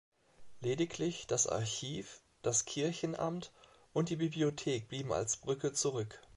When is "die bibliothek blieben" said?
4.09-5.13